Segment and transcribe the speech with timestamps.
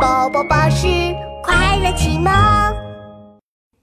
[0.00, 0.86] 宝宝巴士
[1.42, 2.32] 快乐启蒙。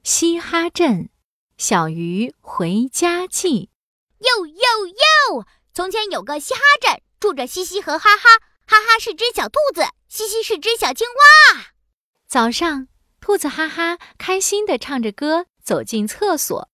[0.03, 1.11] 嘻哈镇
[1.59, 3.69] 小鱼回家记。
[4.17, 5.45] 哟哟哟！
[5.75, 8.29] 从前有个嘻哈镇，住着嘻嘻和哈哈。
[8.65, 11.05] 哈哈是只小兔子，嘻嘻是只小青
[11.53, 11.65] 蛙。
[12.27, 12.87] 早上，
[13.21, 16.67] 兔子哈哈开心地唱着歌走进厕所。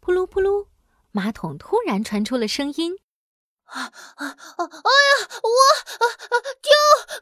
[0.00, 0.66] 扑噜扑噜，
[1.12, 2.98] 马桶突然传出了声音。
[3.70, 4.26] 啊啊啊！
[4.26, 5.48] 哎呀，我
[6.00, 6.34] 啊啊！
[6.60, 6.70] 救！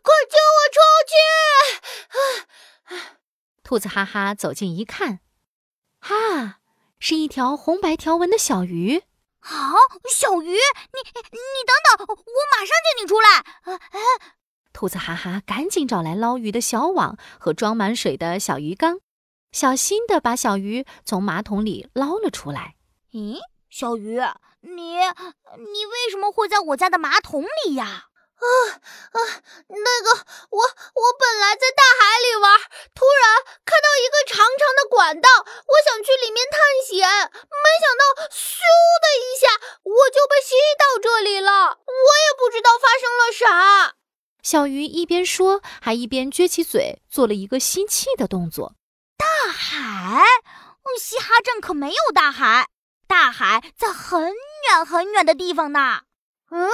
[0.01, 0.79] 快救我出
[1.11, 1.13] 去！
[2.85, 3.21] 啊！
[3.69, 5.21] 兔子哈哈走近一看，
[6.01, 6.61] 哈，
[6.99, 9.03] 是一条红白条纹的小鱼。
[9.41, 9.75] 啊，
[10.11, 11.01] 小鱼，你
[11.33, 12.17] 你等等，我
[12.51, 13.37] 马上救你出来！
[13.37, 14.01] 啊啊！
[14.73, 19.01] 兔子哈哈赶紧找来捞鱼的小网和装满水的小鱼缸，
[19.53, 22.77] 小心的把小鱼从马桶里捞了出来。
[23.13, 24.19] 咦，小鱼？
[24.63, 28.07] 你你为什么会在我家的马桶里呀？
[28.39, 28.47] 啊
[28.79, 29.19] 啊！
[29.67, 30.15] 那个，
[30.55, 32.55] 我我本来在大海里玩，
[32.95, 38.63] 突然看到一个长长的管道，我想去里面探险，没想到咻
[39.03, 39.47] 的一下，
[39.85, 41.79] 我就被吸到这里了。
[41.87, 43.95] 我也不知道发生了啥。
[44.43, 48.75] 小鱼一边说，还一边撅起嘴，做了一个吸气的动作。
[49.17, 50.25] 大海？
[50.99, 52.69] 嘻哈镇可没有大海，
[53.07, 54.35] 大海在很。
[54.69, 56.03] 远很远的地方呢？
[56.51, 56.69] 嗯，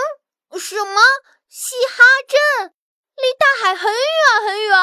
[0.58, 1.00] 什么？
[1.48, 2.74] 嘻哈镇
[3.14, 4.78] 离大海很远很远？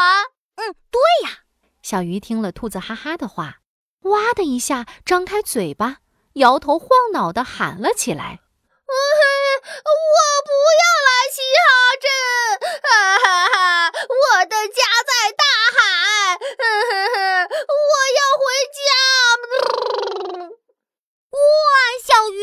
[0.56, 1.40] 嗯，对呀。
[1.82, 3.58] 小鱼听了兔子哈哈的话，
[4.04, 5.98] 哇的一下张开嘴巴，
[6.36, 8.40] 摇头晃脑的喊了起来
[8.88, 8.94] ：“我
[10.46, 11.68] 不要来嘻哈
[12.02, 12.08] 镇！
[12.82, 15.44] 哈哈哈，我的家在大
[15.76, 15.80] 海！
[17.68, 18.80] 我要回家！”
[21.32, 21.38] 哇，
[22.04, 22.40] 小鱼！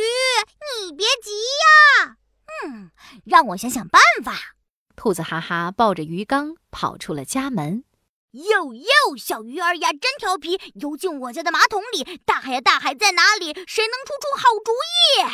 [0.83, 2.16] 你别急呀，
[2.64, 2.91] 嗯，
[3.25, 4.55] 让我想想办法。
[4.97, 7.84] 兔子哈哈抱着鱼缸跑出了家门。
[8.33, 12.21] 哟哟，小鱼儿呀，真调皮，游进我家的马桶里。
[12.27, 13.55] 大海呀，大海在哪里？
[13.67, 15.25] 谁能出出好主意？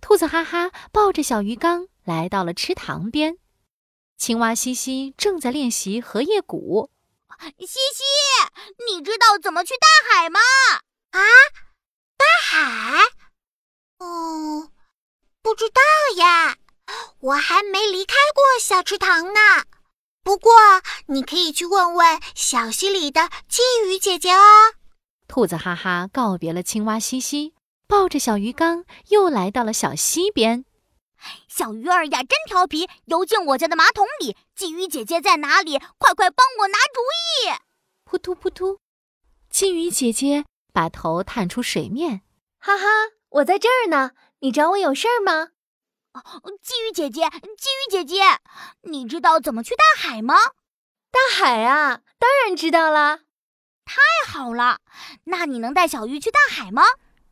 [0.00, 3.38] 兔子哈哈抱着小鱼缸来到了池塘边。
[4.16, 6.90] 青蛙西西正在练习荷叶鼓。
[7.58, 8.02] 西西，
[8.86, 10.40] 你知道怎么去大海吗？
[11.10, 11.20] 啊，
[12.16, 13.00] 大海？
[13.98, 14.70] 哦。
[15.40, 15.80] 不知道
[16.16, 16.56] 呀，
[17.20, 19.40] 我还没离开过小池塘呢。
[20.24, 20.52] 不过
[21.08, 24.40] 你可以去问问小溪里的金鱼姐姐哦。
[25.28, 27.54] 兔子哈哈告别了青蛙西西，
[27.86, 30.64] 抱着小鱼缸又来到了小溪边。
[31.46, 34.36] 小鱼儿呀，真调皮，游进我家的马桶里。
[34.56, 35.78] 鲫鱼姐姐在哪里？
[35.98, 37.00] 快快帮我拿主
[37.46, 37.52] 意！
[38.04, 38.78] 扑突扑突，
[39.50, 42.22] 金鱼姐姐把头探出水面。
[42.58, 42.86] 哈哈，
[43.28, 44.12] 我在这儿呢。
[44.40, 45.50] 你找我有事儿吗？
[46.14, 48.22] 鲫鱼姐姐，金鱼姐姐，
[48.82, 50.34] 你知道怎么去大海吗？
[51.10, 53.20] 大海啊，当然知道啦！
[53.84, 53.96] 太
[54.30, 54.78] 好了，
[55.24, 56.84] 那你能带小鱼去大海吗？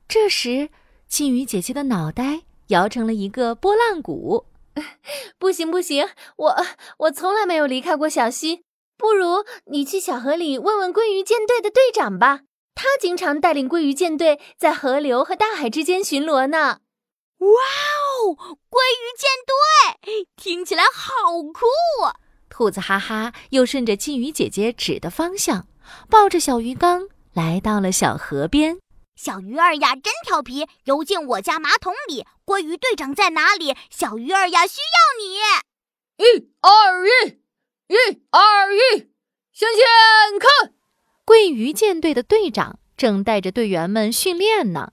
[0.09, 0.71] 这时，
[1.07, 4.47] 金鱼姐姐的脑袋摇成了一个拨浪鼓。
[5.39, 6.67] 不行不行，我
[6.99, 8.65] 我从来没有离开过小溪。
[8.97, 12.41] 不如你去小河里问问鲑鱼舰队的队长吧，
[12.75, 16.81] 他经常带领鲑鱼舰队在河流和大海之间巡逻呢。
[17.39, 17.49] 哇
[18.23, 18.37] 哦，
[18.71, 21.67] 鲑鱼舰队听起来好酷！
[22.49, 25.67] 兔子哈哈又顺着金鱼姐姐指的方向，
[26.09, 28.79] 抱着小鱼缸来到了小河边。
[29.17, 32.25] 小鱼儿呀，真调皮，游进我家马桶里。
[32.45, 33.75] 鲑鱼队长在哪里？
[33.91, 36.25] 小鱼儿呀，需要你！
[36.25, 37.41] 一二一，
[37.89, 37.97] 一
[38.31, 39.11] 二一，
[39.53, 40.75] 向前看！
[41.27, 44.93] 鲑鱼舰队的队长正带着队员们训练呢。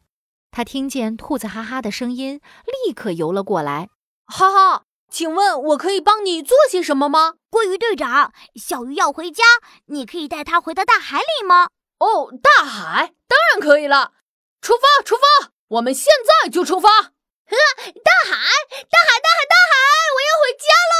[0.51, 2.41] 他听见兔子哈哈的声音，
[2.85, 3.89] 立刻游了过来。
[4.25, 7.35] 哈哈，请问我可以帮你做些什么吗？
[7.49, 9.43] 鲑鱼队长，小鱼要回家，
[9.87, 11.69] 你可以带它回到大海里吗？
[11.97, 14.13] 哦，大海当然可以了。
[14.61, 16.89] 出发，出发，我们现在就出发。
[16.89, 17.55] 呵，
[18.03, 19.75] 大海，大海，大海，大海，
[20.13, 20.95] 我要回家喽！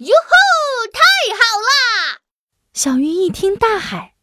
[0.00, 0.32] 哟吼，
[0.92, 1.00] 太
[1.36, 2.18] 好啦！
[2.74, 4.16] 小鱼一听大海，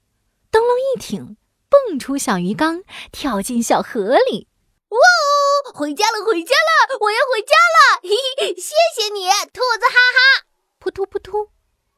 [0.51, 1.37] 灯笼一挺，
[1.69, 2.81] 蹦出小鱼缸，
[3.13, 4.48] 跳进小河里。
[4.89, 5.73] 哇哦！
[5.73, 6.97] 回家了，回家了！
[6.99, 7.99] 我要回家了！
[8.01, 10.45] 嘿嘿，谢谢你，兔子哈哈！
[10.79, 11.49] 扑通扑通，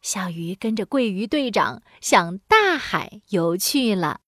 [0.01, 4.19] 小鱼跟着鲑鱼队长向大海游去了。